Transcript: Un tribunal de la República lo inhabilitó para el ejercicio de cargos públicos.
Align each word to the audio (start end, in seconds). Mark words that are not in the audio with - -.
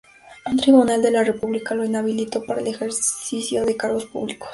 Un 0.47 0.57
tribunal 0.57 1.03
de 1.03 1.11
la 1.11 1.23
República 1.23 1.75
lo 1.75 1.85
inhabilitó 1.85 2.43
para 2.43 2.59
el 2.61 2.65
ejercicio 2.65 3.67
de 3.67 3.77
cargos 3.77 4.07
públicos. 4.07 4.49